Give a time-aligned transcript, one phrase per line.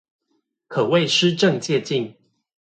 [0.67, 2.15] 可為施政借鏡